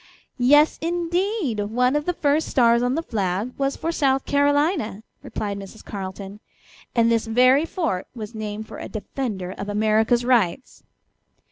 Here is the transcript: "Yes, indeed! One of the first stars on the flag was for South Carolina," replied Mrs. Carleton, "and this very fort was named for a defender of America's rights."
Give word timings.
"Yes, 0.39 0.79
indeed! 0.81 1.59
One 1.59 1.95
of 1.95 2.05
the 2.05 2.13
first 2.15 2.47
stars 2.47 2.81
on 2.81 2.95
the 2.95 3.03
flag 3.03 3.51
was 3.55 3.77
for 3.77 3.91
South 3.91 4.25
Carolina," 4.25 5.03
replied 5.21 5.59
Mrs. 5.59 5.85
Carleton, 5.85 6.39
"and 6.95 7.11
this 7.11 7.27
very 7.27 7.65
fort 7.67 8.07
was 8.15 8.33
named 8.33 8.67
for 8.67 8.79
a 8.79 8.89
defender 8.89 9.51
of 9.51 9.69
America's 9.69 10.25
rights." 10.25 10.81